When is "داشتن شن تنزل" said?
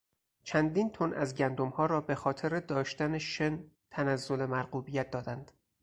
2.59-4.45